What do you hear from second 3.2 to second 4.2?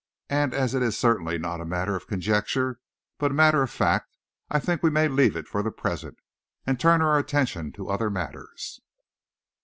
a matter of fact,